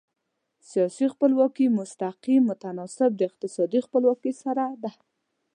سیاسي 0.69 1.05
خپلواکي 1.13 1.65
مستقیم 1.79 2.41
متناسب 2.49 3.11
د 3.15 3.21
اقتصادي 3.29 3.79
خپلواکي 3.87 4.33
سره 4.43 4.63
ده. 4.83 4.91